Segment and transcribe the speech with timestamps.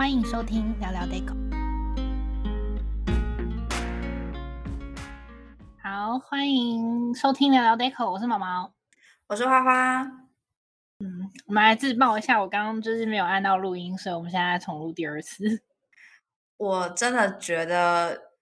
[0.00, 1.36] 欢迎收听聊聊 Deco。
[5.82, 8.72] 好，欢迎收听聊聊 Deco，我是毛毛，
[9.26, 10.00] 我是花花。
[11.00, 15.62] 嗯，我们来自报一下，我刚刚就是没有按到录音，所以我们现在重录第二次。
[16.56, 18.32] 我真的觉得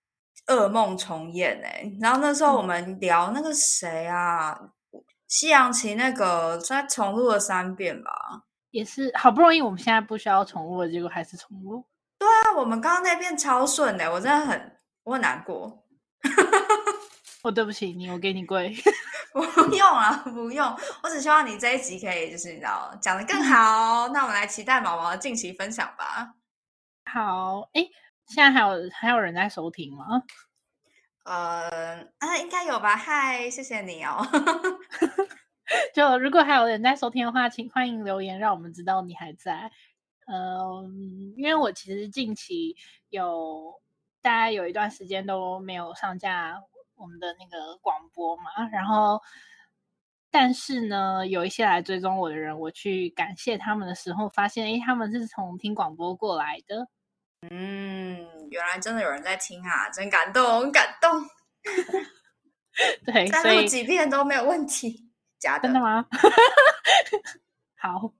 [0.46, 1.92] 噩梦重演哎！
[2.00, 4.56] 然后那时候我们聊那个谁啊，
[5.26, 8.44] 西洋棋那个，再重录了三遍吧。
[8.78, 11.84] 也是好不容易，我们现在不需要重录了，结果还是重录。
[12.16, 15.84] 对啊，我们刚刚那边超顺的，我真的很我很难过。
[17.42, 18.72] 我、 哦、对不起你，我给你跪。
[19.34, 19.42] 不
[19.74, 20.64] 用啊，不用。
[21.02, 24.06] 我只希望你这一集可以，就是你知道讲的更好。
[24.08, 26.34] 那我们来期待毛毛的近期分享吧。
[27.04, 27.84] 好，哎，
[28.28, 30.22] 现在还有还有人在收听吗？
[31.24, 32.96] 呃，啊，应该有吧。
[32.96, 34.24] 嗨，谢谢你哦。
[35.94, 39.70] 就如果还有人在收听的话，请欢迎留言，让我们知道你还在。
[40.26, 42.76] 嗯，因为我其实近期
[43.08, 43.74] 有
[44.20, 46.62] 大概有一段时间都没有上架
[46.96, 49.20] 我们的那个广播嘛，然后
[50.30, 56.86] 但是呢，有一些来追踪我的人，我去感谢他们的时候，发现诶，他们是从听广播过来的。
[57.48, 61.10] 嗯，原来真的有人在听啊，真感动，很感动。
[63.06, 65.07] 对，再录几遍都没有问题。
[65.38, 66.06] 假的，真的吗？
[67.76, 68.12] 好，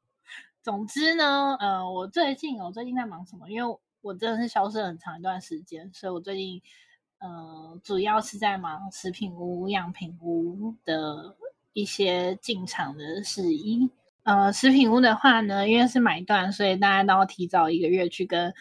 [0.63, 3.49] 总之呢，呃，我最近我最近在忙什么？
[3.51, 6.63] 因为我真的是消失很长一段时间，所以我最近
[7.19, 11.37] 呃，主要是在忙食品屋、样品屋的
[11.73, 13.91] 一些进场的事宜。
[14.23, 18.55] 呃，食品屋的话呢，因为是买断，所以大家都要提早一个月去跟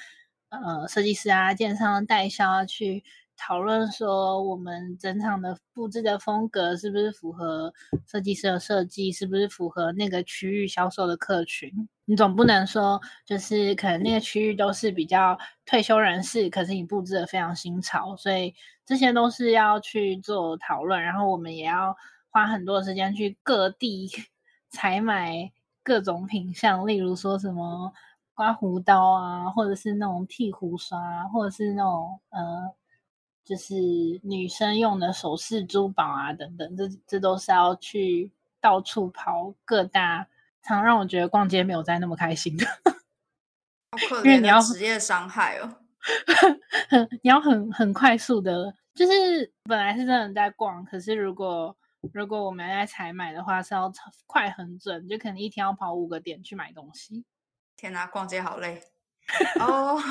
[0.49, 3.03] 呃设计师啊、建商代销去。
[3.38, 7.71] 讨论说，我们整场的布置的风格是不是符合
[8.07, 9.11] 设计师的设计？
[9.11, 11.71] 是不是符合那个区域销售的客群？
[12.05, 18.53] 你总不能说，就是可能那个区域都是比较退休人士，可是你布置的非常新潮，所以
[18.85, 21.02] 这些都是要去做讨论。
[21.02, 21.95] 然后我们也要
[22.30, 24.09] 花很多时间去各地
[24.71, 25.52] 采买
[25.83, 27.93] 各种品项，例如说什么
[28.33, 32.73] 刮胡刀啊，或者是那种剃胡刷，或者是那种呃。
[33.47, 33.75] 就是
[34.23, 40.27] 女生用的首饰、珠宝啊，等等，这这都是要去到处跑各大，
[40.61, 42.65] 常让我觉得逛街没有再那么开心的。
[44.25, 45.77] 因为你要职业伤害哦！
[47.23, 51.73] 你要很很快速的，就是本来是真的在逛，可是如果
[52.11, 53.89] 如果我们要在采买的话，是要
[54.25, 57.23] 快很准，就可能一天要跑五个点去买东西。
[57.77, 58.83] 天哪，逛街好累。
[59.60, 60.02] 哦，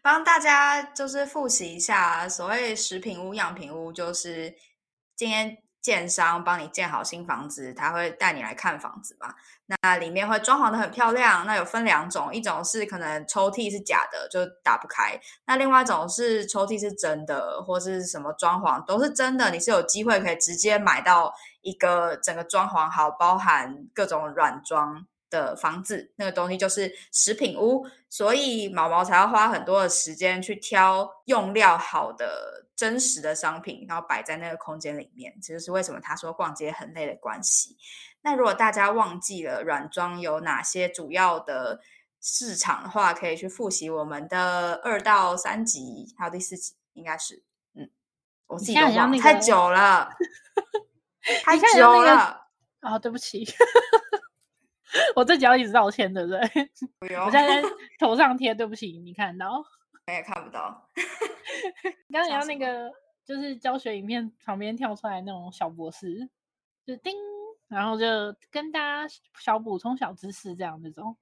[0.00, 4.54] 帮大家就是复习一下，所谓食品屋、样品屋，就是
[5.16, 9.34] 今天建商帮你建好新房子，他会带你来看房子嘛。
[9.82, 25.06] 那里面会装潢的很漂亮，那有分两种，一种是可能抽屉是假的，就打不开；那另外一种是抽屉是真的，或是什么装潢都是真的，你是有机会可以直接买到一个整个装潢好，包含各种软装。
[25.30, 35.34] 的房子，那个东西就是食品屋，所以毛毛才要花很多的时间去挑用料好的真实的商品，然后摆在那个空间里面。
[35.42, 37.76] 这就是为什么他说逛街很累的关系。
[38.20, 41.80] 那如果大家忘记了软装有哪些主要的
[42.20, 47.42] 市场的话，可以去复习我们的二到三集，还有第四集，应该是
[47.74, 47.88] 嗯，
[48.48, 50.10] 我自己都忘了，太久了，
[51.44, 52.12] 太久了
[52.80, 53.46] 啊，哦，对不起。
[55.14, 56.40] 我这集要一直道歉，对不对？
[57.00, 57.68] 不用，我现在在
[57.98, 59.64] 头上贴，对不起，你看到？
[60.06, 60.88] 我也看不到。
[62.10, 62.90] 刚刚你要那个，
[63.24, 66.28] 就是教学影片旁边跳出来那种小博士，
[66.86, 67.14] 就叮，
[67.68, 68.06] 然后就
[68.50, 71.16] 跟大家小补充小知识这样这种。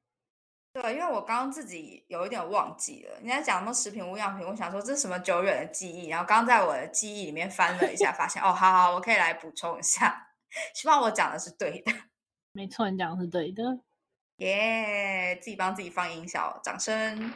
[0.72, 10.28] 对，因为我刚刚自己有一点忘记了，你在讲什么食品无样品，我想说这是什么久远的记忆，然后刚刚在我的记忆里面翻了一下，发现哦，好好，我可以来补充一下，
[10.74, 11.92] 希望我讲的是对的。
[12.56, 13.78] 没错，你讲的是对的。
[14.36, 17.30] 耶，自己帮自己放音效，掌声，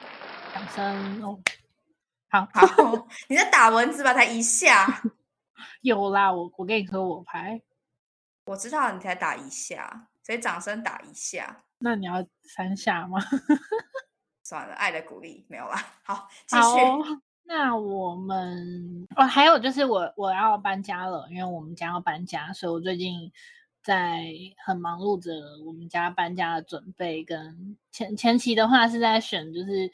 [0.55, 1.39] 掌声哦。
[2.31, 4.15] 好好， 你在打蚊子吧？
[4.15, 5.03] 才一下。
[5.83, 7.61] 有啦，我我跟你说我拍。
[8.47, 11.65] 我知道你才打一下，所以掌声打一下。
[11.81, 13.21] 那你要三下吗？
[14.43, 15.85] 算了，爱的鼓励没有啦。
[16.03, 17.21] 好，继续。
[17.43, 23.31] 那我们哦，还有就是我我要搬家了，因为我们家要搬家，所以我最近。
[23.83, 24.27] 在
[24.65, 25.33] 很忙碌着
[25.65, 29.91] 我们家搬家的准备，跟前前期的话是在选，就是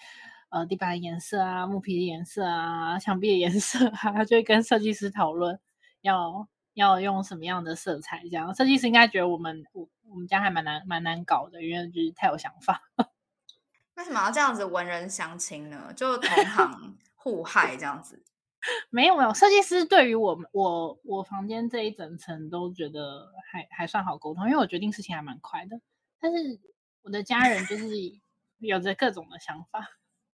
[0.50, 5.58] 呃地板颜色啊、木皮的颜色啊、墙壁的颜色啊， 就会跟设计师讨论
[6.00, 8.22] 要要用什么样的色彩。
[8.22, 12.82] 这样设计师应该觉得我们我我们家还蛮难蛮难搞的，因为就是太有想法。
[13.96, 15.92] 为什么要这样子文人相亲呢？
[15.96, 18.22] 就同行互害这样子？
[18.90, 25.80] 没有没有，设计师对于我们我我房间这一整层都觉得还还算好沟通，因为我决定事情还蛮快的。
[26.18, 26.58] 但是
[27.02, 27.86] 我的家人就是
[28.58, 29.86] 有着各种的想法。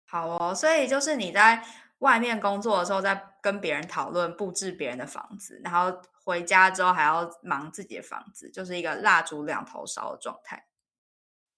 [0.07, 1.65] 好哦，所以就是你在
[1.99, 10.67] 外面工作的时候，在跟别人讨论布置别人的房子，然后回家之后还要忙自己的房子，就是一个蜡烛两头烧的状态。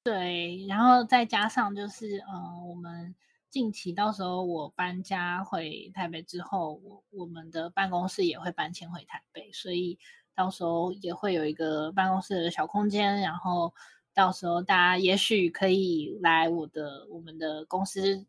[0.04, 3.14] 对，然后再加上就是，嗯、呃，我们
[3.52, 9.98] 近期到时候我搬家回台北之后，我我们的办公室也会搬迁回台北，所以
[10.34, 13.74] 到时候也会有一个办公室的小空间，然后
[14.14, 18.24] 到时候大家也许可以来我的我们的公司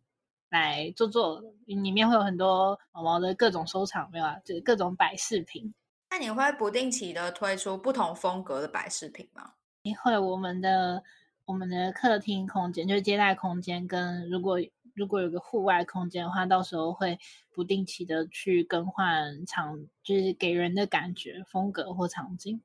[0.49, 4.35] 来坐坐，里面会有很多毛毛的各种收藏，没有啊？
[4.43, 5.73] 就是各种摆饰品。
[6.09, 9.53] 那你会不定期的推出不同风格的摆饰品吗？
[9.83, 11.01] 你会，我们的。
[11.45, 14.57] 我们的客厅空间就是接待空间，跟如果
[14.93, 17.17] 如果有个户外空间的话，到时候会
[17.51, 22.61] 不定期的去更换场，就是给人的感觉风格或场景。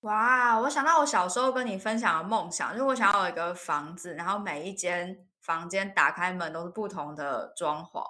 [0.00, 8.02] 哇，我想到我小时候跟你分享的梦想，就是我想要有一个房子，然后每一间房间打开门都是不同的装潢。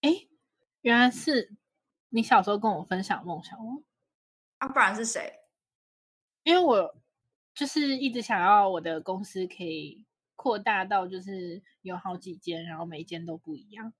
[0.00, 0.10] 哎，
[0.80, 1.56] 原来是
[2.08, 3.82] 你小时候跟我分享梦想哦？
[4.58, 5.32] 啊，不然是谁？
[6.42, 6.94] 因为我。
[7.54, 10.06] 就是一直想要我的公司可以
[10.38, 13.92] 扩大到，就是有好几间，然后每一间都不一样。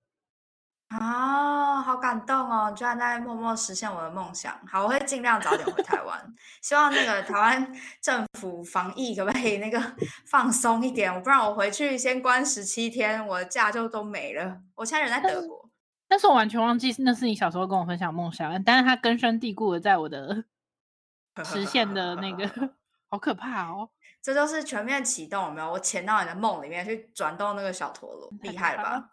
[0.87, 2.73] 啊、哦，好感动哦！
[2.75, 4.57] 居然在默默实现我的梦想。
[4.65, 6.35] 好，我会尽量早点回台湾。
[6.61, 9.79] 希望那个台湾政府防疫可不可以那个
[10.25, 11.21] 放松一点？
[11.21, 14.61] 不然我回去先关十七天，我的假就都没了。
[14.75, 15.69] 我现在人在德国，
[16.07, 20.45] 但是我完全忘记那是你小时候跟我分享梦想，但是它根深蒂固的在我的
[21.43, 22.49] 实现的那个。
[23.11, 23.89] 好可怕哦！
[24.21, 25.71] 这就是全面启动，有没有？
[25.71, 29.11] 我潜到你的梦里面去转动那个小陀螺，厉害了吧？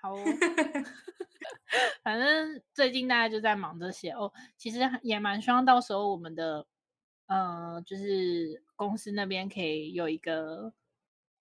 [0.00, 0.24] 好，哦，
[2.02, 4.32] 反正最近大家就在忙这些哦。
[4.56, 6.66] 其实也蛮希望到时候我们的，
[7.26, 10.72] 呃，就是公司那边可以有一个，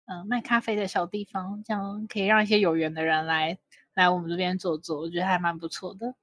[0.05, 3.57] 嗯、呃，卖咖啡的小地方，这样可以让一些有缘的人来
[3.93, 6.15] 来我们这边坐坐，我觉得还蛮不错的。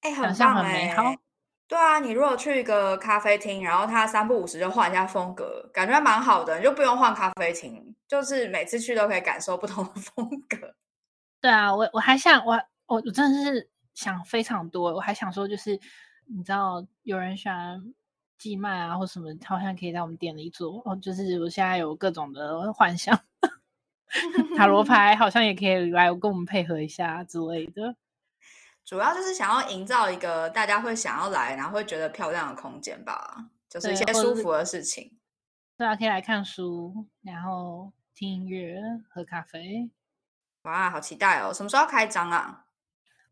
[0.00, 1.14] 哎、欸，很像很美好。
[1.72, 10.74] 对啊，你如果去一个咖啡厅，然后他三不五时就换一下风格，感觉还蛮好的，你就不用换咖啡厅，就是每次去都可以感受不同的 风格。
[11.40, 12.52] 对啊，我我还想我
[12.84, 15.80] 我我真的是想非常多，我还想说就是
[16.26, 17.82] 你知道有人喜欢
[18.36, 23.18] 寄卖啊或什么，好像可以在我们店里做哦，就是我现在有各种的幻想，
[24.58, 27.96] 塔罗牌好像也可以来跟我们配合一下之类的。
[28.84, 35.18] 主要就是想要营造一个大家会想要来，然后会觉得漂亮的空间吧，就是一些舒服的事情。
[35.76, 39.90] 对啊，可以来看书，然后听音乐，喝咖啡。
[40.62, 41.52] 哇，好期待哦！
[41.52, 42.66] 什么时候开张啊？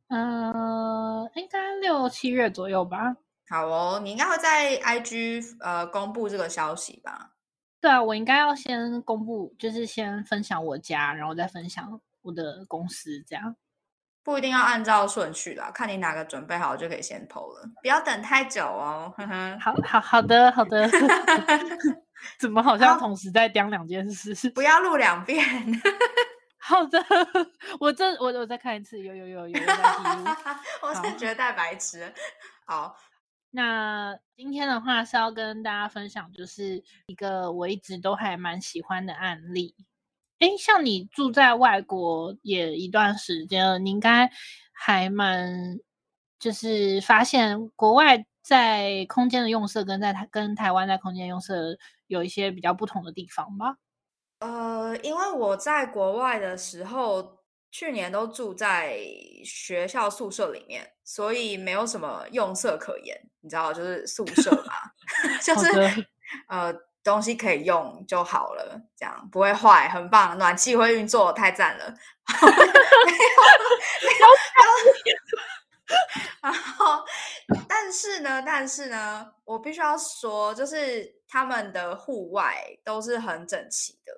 [0.08, 3.16] 嗯、呃，应该六七月左右吧。
[3.48, 7.34] 好哦，你应该会在 IG 呃公布这个消息吧？
[7.80, 13.54] 对啊，我应该要先公布，就是先分享我家，然后再分享我的公司，这样。
[14.22, 19.12] 不一定要按照顺序啦，看你哪个准备好就可以先 PO 了，不要等太久哦。
[19.60, 20.88] 好好好的好的，
[22.38, 24.34] 怎么好像同时在讲两件事？
[24.50, 25.44] 不要录两遍。
[26.62, 27.02] 好的，
[27.80, 29.66] 我这我我再看一次，有有有有，有
[30.82, 32.12] 我是觉得太白痴。
[32.66, 32.94] 好，
[33.50, 39.74] 那今天的话是要跟大家分享，就是一个我一直都还蛮喜欢的案例。
[40.40, 44.30] 哎，像你住在外国也一段时间了，你应该
[44.72, 45.78] 还蛮
[46.38, 53.76] 就是发现国外在空间的用色跟在台跟台湾在空间用色有一些比较不同的地方吧？
[54.38, 57.38] 呃，因为我在国外的时候，
[57.70, 58.98] 去年都住在
[59.44, 63.14] 学校宿舍里面，所以没有什么用色可言。
[63.42, 64.72] 你知道，就是宿舍嘛
[65.44, 66.06] 就是
[66.48, 66.74] 呃。
[67.02, 70.36] 东西可以用就好了，这样不会坏，很棒。
[70.36, 71.86] 暖气会运作，太赞了。
[72.30, 73.46] 没有，
[74.02, 74.28] 没有，
[76.40, 77.04] 然后，
[77.68, 84.12] 但是呢，但是呢，我必须要说，就是他们的户外都是很整齐的，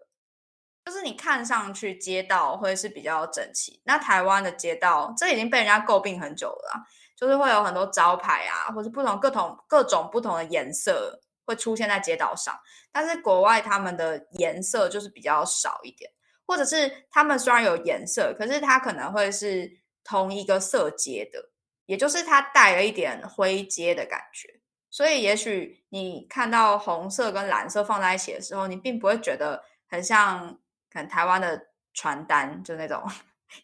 [0.84, 3.80] 就是你看上去街道会是比较整齐。
[3.84, 6.84] 那台湾的街道，这已经被人家诟病很久了，
[7.16, 11.20] 就是会有很多招牌啊，或是不同各种各种不同的颜色。
[11.52, 12.58] 会出现在街道上，
[12.90, 16.10] 但是国外他们的颜色就是比较少一点，
[16.46, 19.70] 或者是他们虽然有颜色，可是它可能会是
[20.02, 21.50] 同一个色阶的，
[21.86, 24.48] 也就是它带了一点灰阶的感觉。
[24.90, 30.58] 所以也许你看到红色跟蓝色放在一起的时候，你并不会觉得很像
[30.90, 33.02] 可能台湾的传单，就那种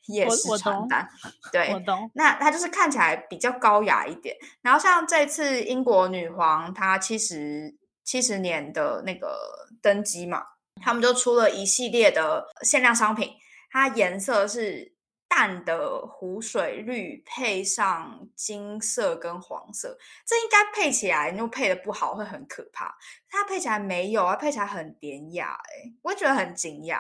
[0.07, 1.09] 夜市传单。
[1.53, 2.11] 对，我懂。
[2.15, 4.37] 那它就是看起来比较高雅一点。
[4.63, 9.39] 然后像这次英国女皇她七十七十年的那个
[9.81, 10.43] 登基嘛，
[10.83, 13.31] 他们就出了一系列的限量商品，
[13.71, 14.97] 它颜色是。
[15.31, 19.95] 淡的湖水绿配上金色跟黄色，
[20.27, 22.97] 这应该配起来，如果配的不好会很可怕。
[23.29, 26.99] 它配起来没有啊，配起来很典雅，哎，我也觉得很惊讶，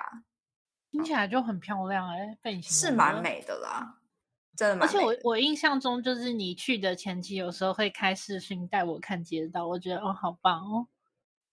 [0.90, 3.96] 听起来就很漂亮，哎，背景是蛮美的啦，
[4.56, 4.84] 真的。
[4.84, 10.86] 而且我我印象中就是你去的前期，有时候会开视讯带我看街道，我觉得哦，好棒哦。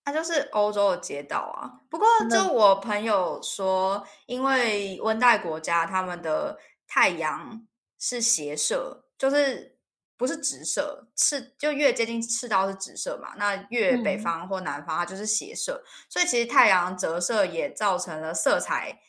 [0.04, 7.66] 它就是欧洲的街道啊，不过就我朋友说，因为温带国家他们的太阳
[7.98, 9.80] 是斜射，就是
[10.16, 19.00] 不是直射，赤就越接近赤道是直射嘛，那越北方或南方它就是斜射，嗯、所以其实太阳折射也造成了色彩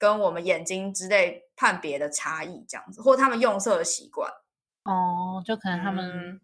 [0.00, 4.28] 跟我们眼睛之类判别的差异，这样子，或他们用色的习惯。
[4.82, 6.10] 哦，就可能他们。
[6.10, 6.40] 嗯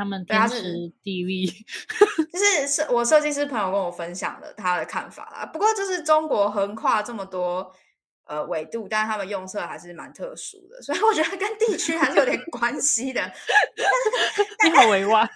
[0.00, 1.44] 他们天时地利，
[2.32, 5.44] 就是是我设计师朋友跟我分享的他的看法啦。
[5.44, 7.74] 不过就是中国横跨这么多
[8.28, 13.20] 呃纬度，但是他们用色还是蛮特殊的，所以我觉得跟地区还是有点关系的。
[14.62, 15.28] 你好委婉。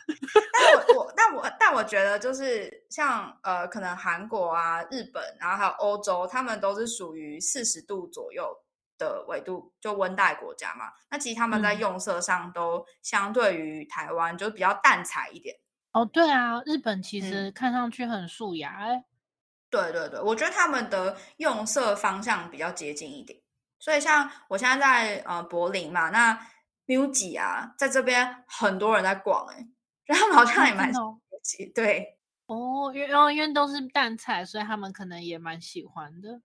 [0.53, 8.57] 但我我但我但我觉得就是像呃可能韩国啊、日本，然后还有欧洲，他们都是属于四十度左右。
[8.99, 15.57] 的纬度就温带国家嘛，那其实他们在用色上都相对于台湾就比较淡彩一点。
[15.91, 19.05] 哦，对啊，日本其实看上去很素雅哎、嗯。
[19.73, 23.41] 对对对，我觉得他们的用色方向比较接近一点。
[23.79, 26.39] 所以像我现在在呃柏林嘛，那
[26.87, 29.67] MUJI 啊，在这边很多人在逛哎，
[30.05, 31.19] 然后他们好像也蛮喜、哦、
[31.75, 36.43] 对哦，因为因为都是淡彩，所以他们可能也蛮喜欢的。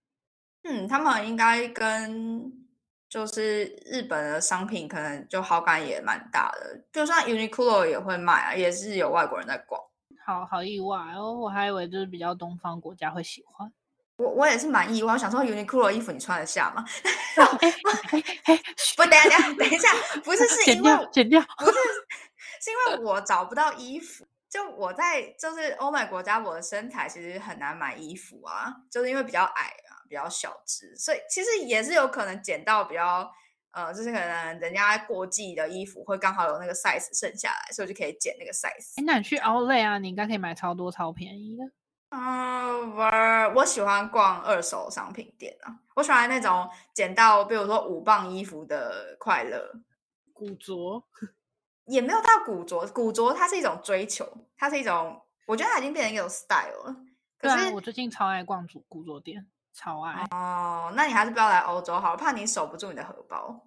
[0.64, 2.50] 嗯，他们应该跟
[3.10, 9.82] 就是日本的商品可能就好感也蛮大的，就算 Uniqlo 也会卖啊，也是有外国人在逛。
[10.28, 13.72] 好好意外哦，我还以为就是比较东方国家会喜欢。
[14.18, 16.84] 我我也是蛮意外，我想说 Uniqlo 的衣服你穿得下吗？
[18.98, 19.88] 不，等一下，等一下，
[20.26, 21.78] 不是是因为剪掉，剪掉，不是，
[22.60, 24.28] 是因为我找不到衣服。
[24.50, 29.96] 就我在就是欧美国家，我的身材其实很难买衣服啊，就是因为比较矮啊。
[30.10, 33.30] 比较小只，所以其实也是有可能捡到比较
[33.72, 39.00] 呃，就是可能人家过季的衣服会刚好有那个 size 剩下来，所以就可以捡那个 size。
[39.00, 41.64] 哎，那你去 Outlet 啊，你应该可以买超多超便宜的。
[42.10, 49.72] 嗯，我我喜欢逛二手商品店啊，我喜欢那种捡到比如说五磅衣服的快乐。
[50.34, 51.04] 古着
[51.86, 56.96] 也没有到古着，古着它是一种追求，它是一种，我觉得它已经变成一种 style 了。
[57.40, 59.48] 可是我最近超爱逛古古着店。
[59.78, 63.64] 超爱哦，那你还是不要来欧洲好了，怕你守不住你的荷包。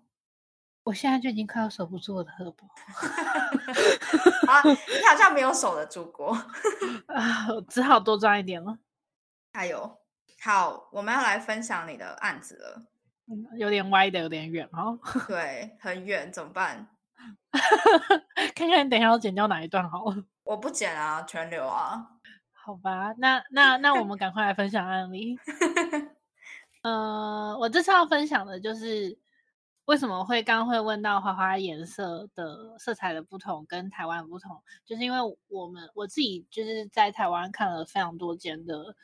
[0.83, 2.67] 我现在就已经快要守不住我的荷包。
[4.51, 6.33] 啊，你好像没有守得住过
[7.07, 8.77] 啊，只好多赚一点了。
[9.53, 10.01] 还有，
[10.43, 12.83] 好，我们要来分享你的案子了。
[13.57, 14.99] 有点歪的，有点远哦。
[15.29, 16.89] 对，很远，怎么办？
[18.57, 20.25] 看看你等一下要剪掉哪一段好了。
[20.43, 22.05] 我不剪啊，全留啊。
[22.71, 25.37] 好吧，那那那我们赶快来分享案例。
[26.83, 29.19] 呃，我这次要分享的就是
[29.87, 38.95] 为什么会刚刚会问到花花颜色的色彩的不同跟台湾不同，就是因为我们我自己就是在台湾看了非常多间的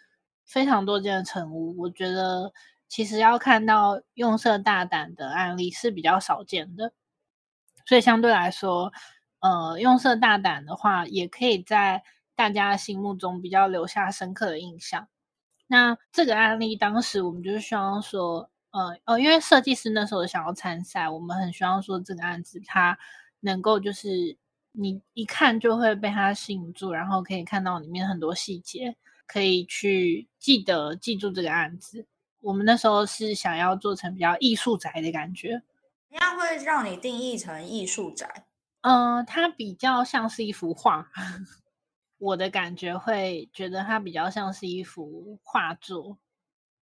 [0.44, 2.52] 非常多间的成屋，我觉得
[2.87, 6.92] 其实要看到用色大胆的案例是比较少见的，
[7.85, 8.92] 所以相对来说，
[9.40, 12.04] 呃，用色大胆的话也可以在。
[12.37, 15.09] 大家心目中比较留下深刻的印象。
[15.66, 22.97] 那这个案例当时我们就是希望说，呃哦，因为设计师那时候想要参赛，我们很希望说这个案子它
[23.40, 24.37] 能够就是
[24.71, 28.95] 你一看就会被它吸引住，然后可以看到里面很多细节，
[29.26, 32.07] 可以去记得记住这个案子。
[32.43, 35.62] 我们那时候是想要做成比较艺术宅的感觉，
[36.11, 38.45] 那会让你定义成艺术宅？
[38.83, 41.09] 嗯、呃，它比较像是一幅画。
[42.26, 46.18] 我的感觉会觉得它比较像是一幅画作，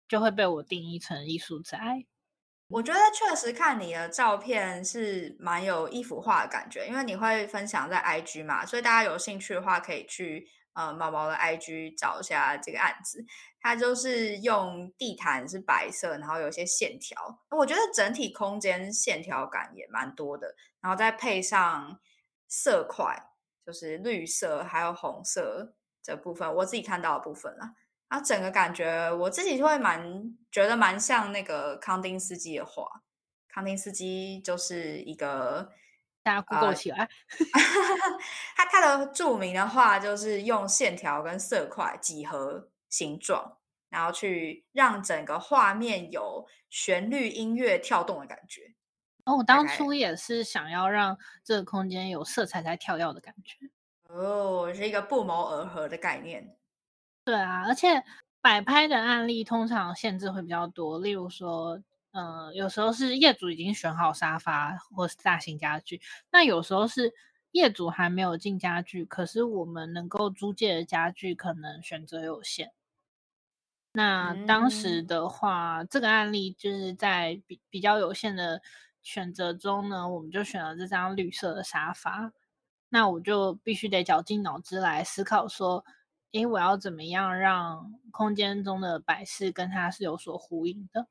[0.09, 2.07] 就会被我定义成艺术宅。
[2.69, 13.23] 我觉得确实看你的照片是蛮有一幅画的感觉，因为你会分享在 IG 嘛，所以大家有兴趣的话可以去呃毛毛的 IG 找一下这个案子。
[13.61, 17.19] 它就是用地毯是白色，然后有一些线条，
[17.51, 22.01] 我觉得整体空间线条感也蛮多的，然后再配上
[22.49, 23.15] 色块。
[23.65, 27.75] 就是绿色还有红色这部分，我自己看到的部分啦。
[28.09, 32.87] 啊，整个感觉我自己就会蛮觉得蛮像那个康丁斯基的画。
[33.49, 35.73] 康丁斯基就是一个
[36.23, 37.09] 大家 Google 起来，呃、
[38.57, 48.74] 他他的著名的画就是用线条跟色块几何形状，然后去让整个画面有旋律音乐跳动的感觉。
[49.25, 53.57] 哦，我当初也是想要让这个空间有色彩在跳跃的感觉。
[54.09, 56.57] 哦，是一个不谋而合的概念。
[57.25, 58.05] 对啊，而且
[58.43, 67.15] 摆拍的案例通常限制会比较多，例如说，呃，有时候是业主已经选好沙发或是大型家具，那有时候是
[67.53, 72.73] 业主还没有进家具，可是我们能够租借的家具可能选择有限。
[73.93, 78.61] 那当时的话，嗯、这个案例就是在比比较有限的
[79.05, 82.33] 选择中呢，我们就选了这张绿色的沙发。
[82.89, 85.85] 那我就必须得绞尽脑汁来思考说。
[86.33, 91.07] 诶，我要怎么样让空间中的摆饰跟它是有所呼应的？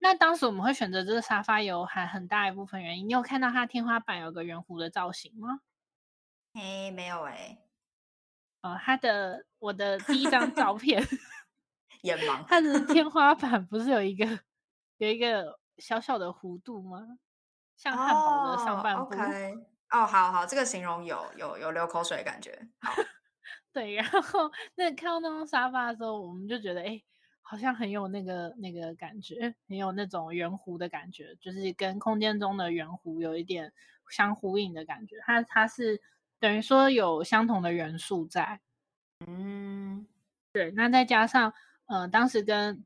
[0.00, 3.08] 那当时我们会选择这个沙发，有还很大一部分原因。
[3.08, 5.60] 你有看到它天花板有个圆弧的造型吗？
[6.54, 7.58] 诶，没有诶、欸。
[8.62, 11.00] 呃，它的我的第一张照片，
[12.02, 12.44] 眼盲。
[12.48, 14.26] 它的天花板不是有一个
[14.96, 17.18] 有一个小小的弧度吗？
[17.76, 19.10] 像汉堡的上半部。
[19.90, 22.68] 哦好好，这个形容有有有流口水的感觉。
[22.80, 22.92] 好。
[23.72, 27.00] 对，然后那看到那张沙发的时候，我们就觉得，哎，
[27.40, 33.72] 好像很有那个那个感觉，很有那种圆弧的感觉，就是跟空间中的圆弧有一点
[34.08, 35.16] 相呼应的感觉。
[35.24, 36.00] 它它是
[36.40, 38.60] 等于说有相同的元素在，
[39.24, 40.04] 嗯，
[40.52, 40.72] 对。
[40.72, 41.54] 那再加上，
[41.86, 42.84] 呃，当时跟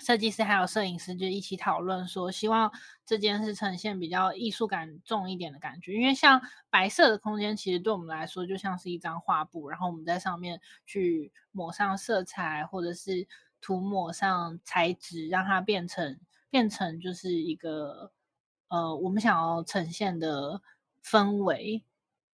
[0.00, 2.72] 设计师还有摄影师就一起讨论说，希望
[3.04, 13.28] 这间是呈现比较艺术感重一点的感觉，因为像白色的空间，其实对我们来说就像是一张画布，然后我们在上面去抹上色彩，或者是
[13.60, 16.18] 涂抹上材质，让它变成
[16.48, 18.10] 变成就是一个
[18.68, 20.62] 呃我们想要呈现的
[21.04, 21.84] 氛围，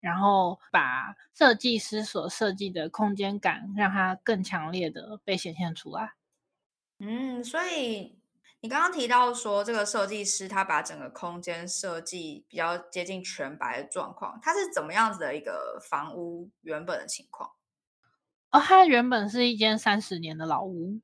[0.00, 6.17] 然后把设计师所设计的空间感，让它更强烈的被显现出来。
[7.00, 8.18] 嗯，所以
[8.60, 17.50] 你刚刚提到说，这个设计师他把整个空间设计比较接近全白的状况，他是怎么样子的一个房屋原本的情况？
[18.50, 21.00] 哦，它原本是一间三十年的老屋，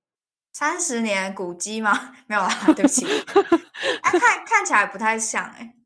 [0.52, 2.16] 三十年古迹吗？
[2.26, 3.06] 没有啦，对不起，
[4.02, 5.76] 哎、啊，看看起来不太像哎、欸。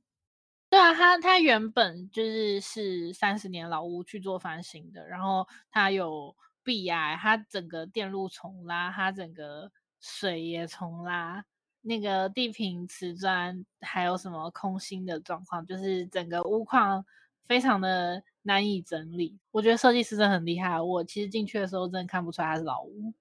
[0.71, 9.71] 对啊，它它原本就是是三十年老屋去做翻新的，然后它有壁癌，它整个电路重拉，它整个。
[10.01, 11.45] 水也重拉，
[11.83, 17.05] 那个地坪瓷砖还有什么空心的状况，就是整个屋况
[17.47, 19.39] 非常的难以整理。
[19.51, 23.13] 我觉得设计师真的很厉害，我其实进去的时候真的看不出来它是老屋。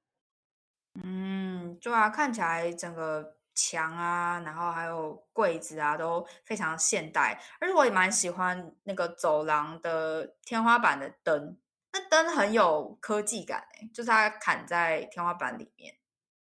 [1.04, 11.56] 嗯，对啊，看起来整个墙啊，然后还有柜子啊都非常现代，而且我也蛮喜欢那个走廊的天花板的灯，
[11.94, 15.96] 那灯很有科技感诶，就是它砍在天花板里面。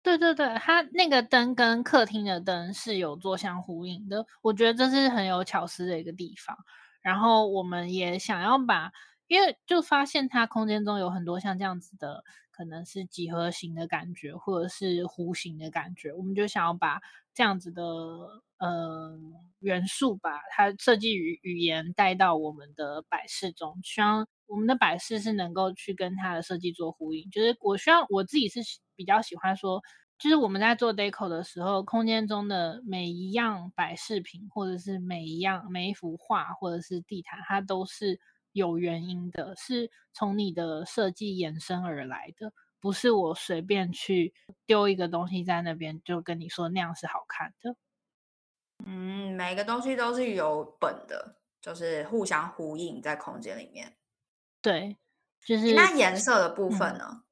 [0.02, 6.56] 对对对，它那个灯跟客厅的灯是有做相呼应的，我觉得这是很有巧思的一个地方。
[7.02, 8.92] 然后我们也想要把，
[9.28, 17.00] 因为就发现它空间中有很多像这样子的，可能是几何形的感觉，或者是弧形的感觉，我们就想要把
[17.32, 17.82] 这样子的
[18.58, 19.18] 呃
[19.60, 27.28] 元素，把它设计语语言带到我们的摆饰中，希望我们的摆饰是能够去跟它的设计做呼应。
[27.30, 28.60] 就是我希望我自己是。
[28.94, 29.82] 比较喜欢说，
[30.16, 38.20] 就是我们在做 deco 的时候，空间中的每一样摆饰品，或者是每一样每一幅画，或者是地毯，它都是
[38.52, 44.32] 有原因的，是从你的设计延伸而来的，不是我随便去
[44.66, 47.74] 丢一个东西在那边就跟你说那样是好看的。
[48.84, 53.96] 嗯，每个东西都是有本的，就是互相呼应在空间里面。
[54.62, 54.96] 对，
[55.44, 57.06] 就是那颜色的部分呢？
[57.10, 57.22] 嗯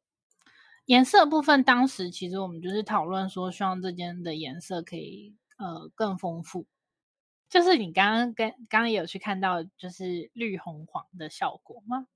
[0.86, 6.66] 颜色部分，当时其实我们就是讨论说，希望这间的颜色可以呃更丰富。
[7.48, 12.08] 就是你刚刚跟刚刚也有去看到，就是绿红黄的效果吗？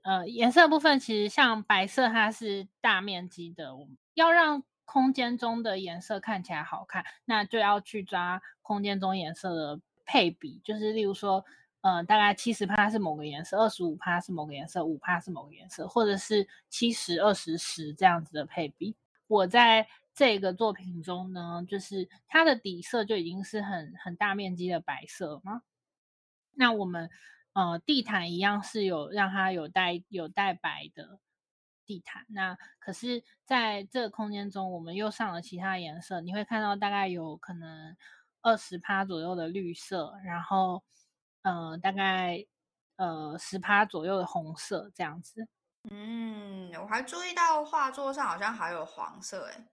[0.00, 11.44] 呃，颜色部分其实像白色，它是大面积的，我们要让空间中的颜色看起来好看，那就要去抓空间中颜色的配比，就是例如说。
[11.88, 18.96] 嗯、大概七十趴是某个颜色，二十五趴是某个颜色，五趴是某个颜色，或者是七十二十十这样子的配比。
[19.28, 25.62] 我在这个作品中呢，就是它的底色就已经是很很大面积的白色嘛。
[26.54, 27.08] 那我们
[27.52, 31.20] 呃地毯一样是有让它有带有带白的，
[31.84, 32.26] 地毯。
[32.28, 37.96] 那可是在这个空间中，我们又上了其他颜色，你会看到大概有可能
[38.42, 40.82] 二十趴左右的绿色，然后
[41.46, 42.44] 呃大概
[42.96, 45.46] 呃十趴左右的红色这样子。
[45.88, 49.64] 嗯，我还注意到画作上好像还有黄色，诶。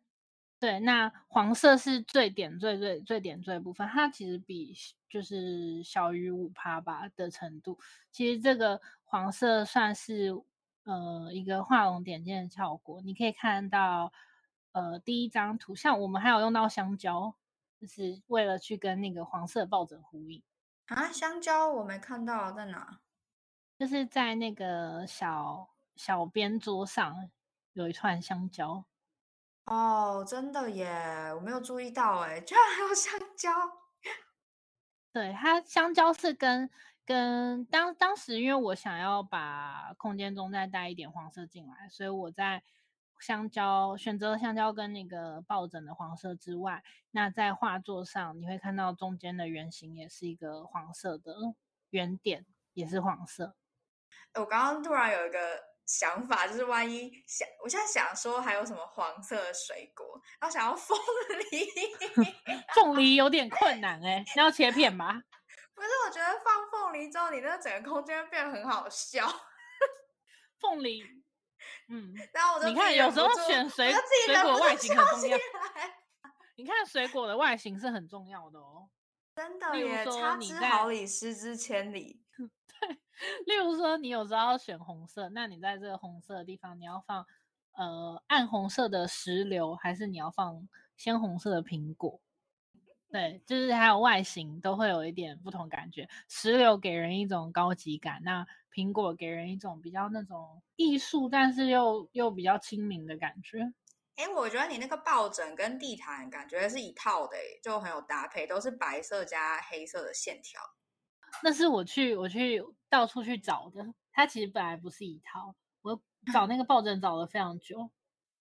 [0.60, 4.74] 对，那黄色是最点缀、最最点缀的部分，它其实比
[5.10, 7.80] 就是小于五趴吧的程度。
[8.12, 10.32] 其实这个黄色算是
[10.84, 13.02] 呃一个画龙点睛的效果。
[13.02, 14.14] 你可以看到，
[14.72, 17.34] 呃，第一张图像我们还有用到香蕉，
[17.82, 20.42] 就是为了去跟那个黄色抱枕呼应
[20.88, 21.12] 啊。
[21.12, 23.00] 香蕉我没看到在哪，
[23.78, 27.30] 就是在那个小小边桌上
[27.74, 28.86] 有一串香蕉。
[29.66, 33.50] 哦，真的耶，我没有注意到，哎，居然还有香蕉。
[35.14, 36.70] 对，它香蕉是跟
[37.06, 42.62] 跟当当时，因为我想要把空间中再带一点黄色进来，所以我在
[43.26, 51.34] 香蕉选择香蕉跟那个抱枕的黄色之外，那在画作上你会看到中间的圆形也是一个黄色的
[51.92, 53.56] 圆点，也是黄色。
[54.36, 55.74] 我刚刚突然有一个。
[55.86, 60.98] 想法就是，万一想，我现在想说还有什么黄色的水果，然后想要凤
[61.52, 61.68] 梨，
[62.74, 65.12] 凤梨有点困难哎、欸，你要切片吧？
[65.76, 69.28] 不是，我觉得放凤梨之后，你那整个空间变得很好笑。
[70.62, 71.04] 凤梨，
[71.90, 73.94] 嗯，然后我你看，有时候选水
[74.26, 75.38] 水果外形很重要。
[76.56, 78.90] 你看水果的外形是很重要的哦，
[79.36, 82.22] 真的耶，差之毫厘，失之千里。
[82.38, 83.00] 对。
[83.46, 87.26] 例如说，你有时候要选红色，那你在这个红色的地方，你要放
[87.74, 92.20] 呃暗红色的石榴，还是你要放鲜红色的苹果？
[93.14, 96.10] 对，就是还有外形都会有一点不同感觉。
[96.28, 103.72] 石榴给人一种高级感，那苹果给人一种比较那种艺术，但是又又比较亲民的感觉。
[104.16, 110.60] 哎，我觉得你那个抱枕跟地毯感觉是一套的，就很有搭配，都是白色加黑色的线条。
[111.44, 116.02] 那是我去我去到处去找的，它其实本来不是一套，我
[116.34, 117.92] 找那个抱枕找了非常久。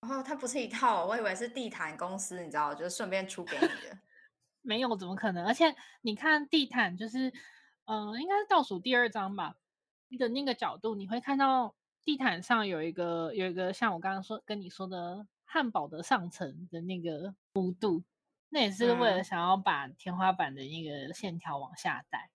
[0.00, 3.98] 哦，它不是一套，我以为是地毯公司，你知道，就是顺便出给你的。
[4.62, 5.44] 没有，怎么可能？
[5.46, 7.28] 而且你看地毯，就是
[7.84, 9.56] 嗯、呃，应该是倒数第二张吧，
[10.08, 18.04] 你的那个角度，你会看到地毯上有一个有一个像我刚刚说跟你说的汉堡的上层的那个弧度，
[18.48, 22.30] 那也是为了想要把天花板的那个线条往下带。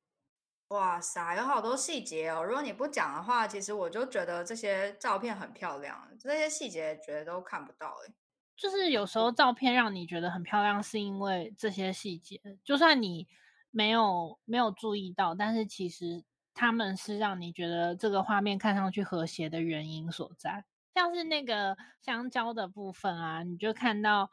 [0.69, 2.43] 哇塞，有好多细节哦！
[2.43, 8.13] 如果你不讲的话，其实我就觉得这些照片很漂亮，这些细节觉得都看不到诶。
[8.57, 13.27] 就是有时候照片让你觉得很漂亮，是因为这些细节，就算你
[13.71, 20.65] 没有没有注意到，但是其实他们是让你觉得这个画面看上去和谐的原因所在。
[20.93, 24.29] 像是那个香蕉的部分啊，你就看到。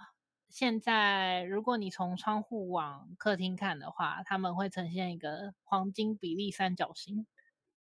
[0.50, 7.26] 现在，如果你从窗户往客厅看的话，他们会呈现一个黄金比例三角形，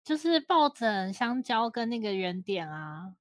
[0.03, 3.13] 就是抱枕、香蕉跟那个圆点啊。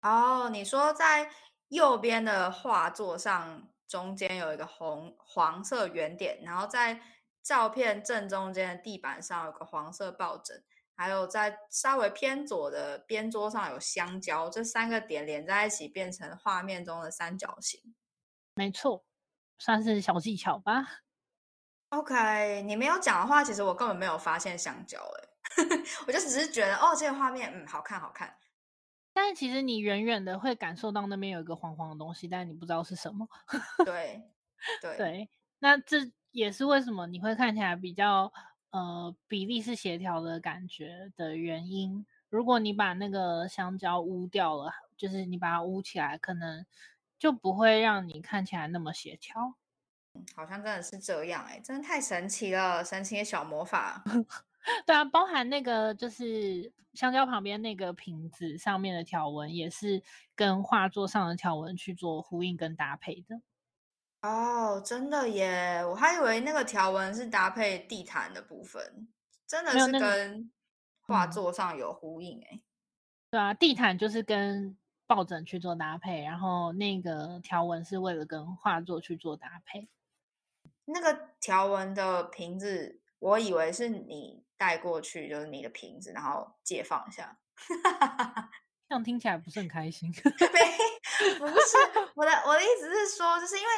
[0.00, 1.28] 哦，你说在
[1.74, 7.00] 右边的画作上，中间有一个红黄色圆点，然后在
[7.42, 10.62] 照片正中间的地板上有个黄色抱枕，
[10.94, 17.94] 还有在稍微偏左的边桌上有香蕉，这三个点连在一起变成画面中的三角形。
[18.54, 19.04] 没错，
[19.58, 21.02] 算是小技巧吧。
[21.88, 25.64] OK，你没有讲的话，其实我根本没有发现香蕉，哎，
[26.06, 28.36] 我就只是觉得哦，这个画面嗯，好看好看。
[29.14, 33.26] 但是其实你远远的会感受到那边有一个黄黄的东西，但是你不知道是什么。
[33.86, 34.20] 对
[34.82, 35.28] 对对，
[35.60, 38.30] 那这也是为什么你会看起来比较
[38.70, 42.04] 呃比例是协调的感觉的原因。
[42.28, 46.66] 如果你把那个香蕉污掉了，就是你把它污起来，可能。
[47.16, 49.54] 就不会让你看起来那么协调，
[50.36, 54.04] 好像真的是这样哎、欸，真的太神奇了，神奇的小魔法。
[54.86, 60.02] 对啊，包含那个就是香蕉旁边那个瓶子上面的条纹，也是
[60.34, 63.40] 跟画作上的条纹去做呼应跟搭配的。
[64.22, 69.08] 哦，真的耶，我还以为那个条纹是搭配地毯的部分，
[69.46, 70.50] 真的是跟
[71.02, 72.60] 画作上有呼应哎。
[73.30, 74.76] 对啊，地毯就是跟。
[75.06, 79.86] 抱枕去做搭配，然后那个条纹是为了跟画作去做搭配。
[80.86, 87.38] 那个条纹的瓶子，我以为是你带过去，就是你的瓶子，然后解放一下。
[88.88, 90.10] 这样听起来不是很开心。
[90.14, 91.76] 没，不是
[92.14, 93.68] 我的我的意思是说，就是因为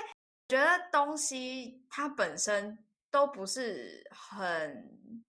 [0.48, 5.22] 觉得东西它本身都不是很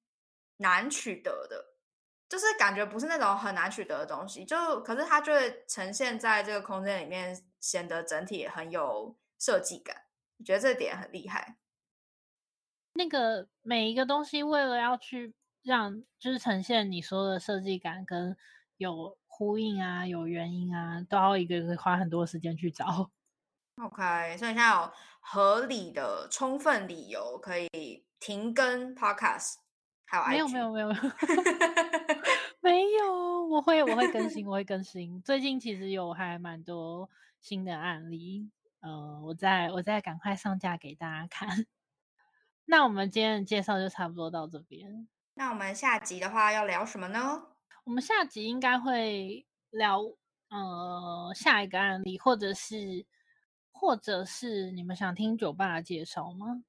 [0.57, 1.73] 难取得的。
[2.29, 9.95] 就是感觉不是那种很难取得的东西，就可是它就会呈现在这个空间里面，显得整体很有设计感。
[10.37, 11.55] 我觉得这点很厉害。
[12.91, 18.37] 那个每一个东西为了要去让，就是呈现你说的设计感跟
[18.77, 23.11] 有呼应啊，有原因啊，都要一个一个花很多时间去找。
[23.75, 29.57] OK，所以现在有合理的、充分理由可以停更 Podcast，
[30.05, 31.11] 还有 IG 没有没有没 有
[32.61, 35.21] 没有，我会我会更新，我会更新。
[35.21, 41.47] 最近其实有还蛮多新的案例，呃，我再我再赶快上架给大家看。
[42.65, 45.07] 那我们今天的介绍就差不多到这边。
[45.37, 47.43] 那我们下集的话要聊什么呢？
[47.83, 50.01] 我们下集应该会聊
[50.49, 53.05] 呃下一个案例，或者是。
[53.79, 56.63] 或者是你们想听酒吧的介绍吗？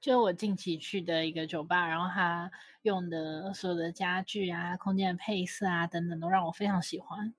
[0.00, 7.34] 就我近期去的一个酒吧，然后他用的所有的家具啊、空间的配色啊等等，都让我非常喜欢。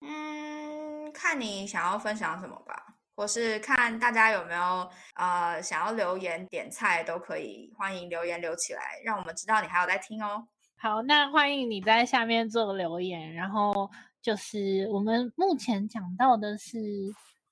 [0.00, 2.85] 嗯，看你想要分享什么吧，
[3.16, 10.46] 或是看大家有没有呃想要留言点菜都可以，欢迎留言留起来，让我们知道你还有在听哦。
[10.76, 13.90] 好，那欢迎你在下面做留言，然后
[14.22, 16.78] 就是我们目前讲到的是。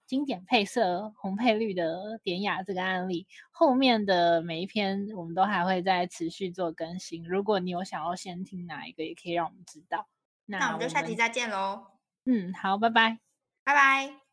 [0.06, 7.24] 经典配色红配绿的典雅这个案例，后面的每一篇我们都还会再持续做更新。
[7.26, 10.06] 如果你有想要先听哪一个，也可以让我们知道。
[10.44, 11.86] 那我们就下期再见喽。
[12.26, 13.18] 嗯，好，拜拜，
[13.64, 14.23] 拜拜。